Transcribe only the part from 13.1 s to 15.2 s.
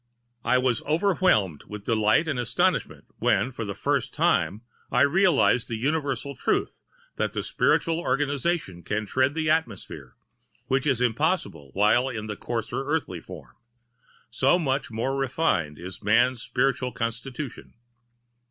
form—so much more